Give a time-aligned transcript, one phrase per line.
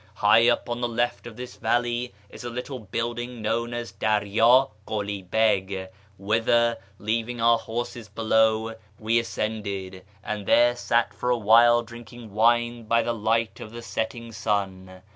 [0.15, 4.65] High up on the left of this valley is a little building known as Darya
[4.87, 11.83] Kuli Beg, whither, leaving our horses below, we ascended, and there sat for a while
[11.83, 15.03] drinking wine by the light of the setting sun.